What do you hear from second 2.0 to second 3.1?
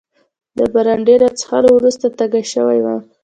تږی شوی وم.